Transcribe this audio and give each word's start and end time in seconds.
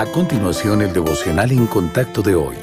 A 0.00 0.06
continuación, 0.06 0.80
el 0.80 0.94
devocional 0.94 1.52
en 1.52 1.66
contacto 1.66 2.22
de 2.22 2.34
hoy. 2.34 2.56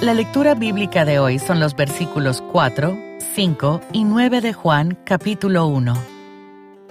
La 0.00 0.14
lectura 0.14 0.54
bíblica 0.54 1.04
de 1.04 1.18
hoy 1.18 1.38
son 1.38 1.60
los 1.60 1.76
versículos 1.76 2.42
4, 2.50 2.98
5 3.34 3.80
y 3.92 4.04
9 4.04 4.40
de 4.40 4.54
Juan 4.54 4.98
capítulo 5.04 5.66
1. 5.66 5.92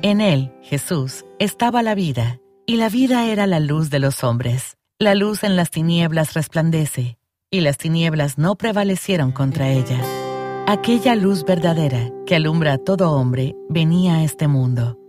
En 0.04 0.22
él, 0.22 0.54
Jesús, 0.62 1.26
estaba 1.40 1.82
la 1.82 1.96
vida, 1.96 2.40
y 2.68 2.76
la 2.78 2.90
vida 2.90 3.26
era 3.26 3.48
la 3.48 3.60
luz 3.60 3.90
de 3.90 3.98
los 3.98 4.24
hombres. 4.24 4.78
La 5.00 5.16
luz 5.16 5.44
en 5.44 5.56
las 5.56 5.72
tinieblas 5.72 6.36
resplandece, 6.36 7.18
y 7.50 7.62
las 7.62 7.80
tinieblas 7.80 8.38
no 8.38 8.56
prevalecieron 8.56 9.32
contra 9.32 9.72
ella. 9.72 10.00
Aquella 10.68 11.16
luz 11.16 11.44
verdadera 11.44 12.12
que 12.28 12.36
alumbra 12.36 12.74
a 12.74 12.78
todo 12.78 13.14
hombre 13.14 13.56
venía 13.68 14.18
a 14.18 14.24
este 14.24 14.48
mundo. 14.48 15.00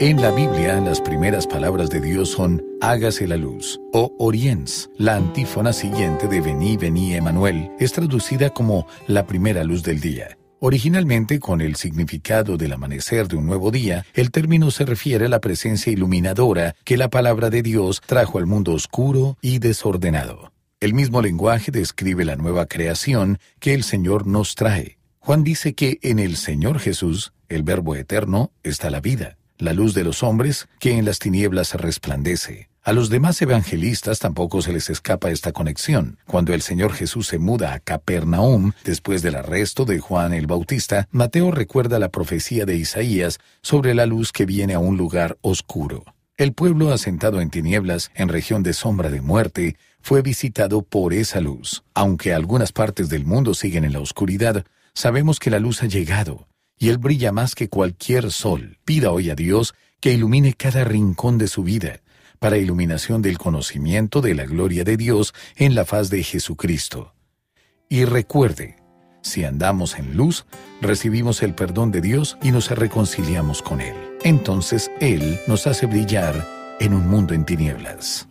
En 0.00 0.22
la 0.22 0.30
Biblia, 0.30 0.80
las 0.80 1.00
primeras 1.00 1.48
palabras 1.48 1.90
de 1.90 2.00
Dios 2.00 2.30
son 2.30 2.64
hágase 2.80 3.26
la 3.26 3.36
luz 3.36 3.80
o 3.92 4.14
oriens. 4.20 4.88
La 4.96 5.16
antífona 5.16 5.72
siguiente 5.72 6.28
de 6.28 6.40
vení, 6.40 6.76
vení, 6.76 7.14
Emanuel 7.14 7.72
es 7.80 7.94
traducida 7.94 8.50
como 8.50 8.86
la 9.08 9.26
primera 9.26 9.64
luz 9.64 9.82
del 9.82 9.98
día. 9.98 10.38
Originalmente, 10.60 11.40
con 11.40 11.60
el 11.60 11.74
significado 11.74 12.56
del 12.56 12.74
amanecer 12.74 13.26
de 13.26 13.38
un 13.38 13.46
nuevo 13.46 13.72
día, 13.72 14.06
el 14.14 14.30
término 14.30 14.70
se 14.70 14.84
refiere 14.84 15.26
a 15.26 15.28
la 15.28 15.40
presencia 15.40 15.92
iluminadora 15.92 16.76
que 16.84 16.96
la 16.96 17.10
palabra 17.10 17.50
de 17.50 17.62
Dios 17.62 18.00
trajo 18.06 18.38
al 18.38 18.46
mundo 18.46 18.74
oscuro 18.74 19.36
y 19.42 19.58
desordenado. 19.58 20.52
El 20.78 20.94
mismo 20.94 21.22
lenguaje 21.22 21.72
describe 21.72 22.24
la 22.24 22.36
nueva 22.36 22.66
creación 22.66 23.40
que 23.58 23.74
el 23.74 23.82
Señor 23.82 24.28
nos 24.28 24.54
trae. 24.54 24.98
Juan 25.18 25.42
dice 25.42 25.74
que 25.74 25.98
en 26.02 26.20
el 26.20 26.36
Señor 26.36 26.78
Jesús, 26.78 27.32
el 27.48 27.64
Verbo 27.64 27.96
eterno, 27.96 28.52
está 28.62 28.90
la 28.90 29.00
vida 29.00 29.38
la 29.58 29.72
luz 29.72 29.94
de 29.94 30.04
los 30.04 30.22
hombres, 30.22 30.68
que 30.78 30.96
en 30.96 31.04
las 31.04 31.18
tinieblas 31.18 31.74
resplandece. 31.74 32.68
A 32.82 32.92
los 32.92 33.10
demás 33.10 33.42
evangelistas 33.42 34.18
tampoco 34.18 34.62
se 34.62 34.72
les 34.72 34.88
escapa 34.88 35.30
esta 35.30 35.52
conexión. 35.52 36.16
Cuando 36.26 36.54
el 36.54 36.62
Señor 36.62 36.94
Jesús 36.94 37.26
se 37.26 37.38
muda 37.38 37.74
a 37.74 37.80
Capernaum, 37.80 38.72
después 38.82 39.20
del 39.20 39.34
arresto 39.34 39.84
de 39.84 39.98
Juan 39.98 40.32
el 40.32 40.46
Bautista, 40.46 41.06
Mateo 41.10 41.50
recuerda 41.50 41.98
la 41.98 42.08
profecía 42.08 42.64
de 42.64 42.76
Isaías 42.76 43.40
sobre 43.60 43.94
la 43.94 44.06
luz 44.06 44.32
que 44.32 44.46
viene 44.46 44.72
a 44.72 44.78
un 44.78 44.96
lugar 44.96 45.36
oscuro. 45.42 46.04
El 46.38 46.54
pueblo 46.54 46.92
asentado 46.92 47.42
en 47.42 47.50
tinieblas, 47.50 48.10
en 48.14 48.28
región 48.28 48.62
de 48.62 48.72
sombra 48.72 49.10
de 49.10 49.20
muerte, 49.20 49.76
fue 50.00 50.22
visitado 50.22 50.82
por 50.82 51.12
esa 51.12 51.40
luz. 51.40 51.82
Aunque 51.92 52.32
algunas 52.32 52.72
partes 52.72 53.10
del 53.10 53.26
mundo 53.26 53.52
siguen 53.52 53.84
en 53.84 53.92
la 53.92 54.00
oscuridad, 54.00 54.64
sabemos 54.94 55.40
que 55.40 55.50
la 55.50 55.58
luz 55.58 55.82
ha 55.82 55.86
llegado 55.86 56.48
y 56.78 56.88
Él 56.88 56.98
brilla 56.98 57.32
más 57.32 57.54
que 57.54 57.68
cualquier 57.68 58.30
sol. 58.30 58.78
Pida 58.84 59.10
hoy 59.10 59.30
a 59.30 59.34
Dios 59.34 59.74
que 60.00 60.12
ilumine 60.12 60.54
cada 60.54 60.84
rincón 60.84 61.38
de 61.38 61.48
su 61.48 61.62
vida, 61.62 62.00
para 62.38 62.56
iluminación 62.56 63.20
del 63.20 63.38
conocimiento 63.38 64.20
de 64.20 64.34
la 64.34 64.44
gloria 64.44 64.84
de 64.84 64.96
Dios 64.96 65.34
en 65.56 65.74
la 65.74 65.84
faz 65.84 66.08
de 66.08 66.22
Jesucristo. 66.22 67.14
Y 67.88 68.04
recuerde, 68.04 68.76
si 69.22 69.44
andamos 69.44 69.98
en 69.98 70.16
luz, 70.16 70.46
recibimos 70.80 71.42
el 71.42 71.54
perdón 71.54 71.90
de 71.90 72.00
Dios 72.00 72.38
y 72.42 72.52
nos 72.52 72.70
reconciliamos 72.70 73.62
con 73.62 73.80
Él. 73.80 73.94
Entonces 74.22 74.90
Él 75.00 75.40
nos 75.46 75.66
hace 75.66 75.86
brillar 75.86 76.46
en 76.80 76.94
un 76.94 77.08
mundo 77.08 77.34
en 77.34 77.44
tinieblas. 77.44 78.28